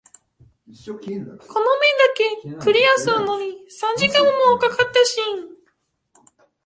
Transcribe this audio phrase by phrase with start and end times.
[0.07, 0.13] こ
[0.43, 0.49] の
[2.47, 4.93] 面だけクリアするのに三時間も掛かった。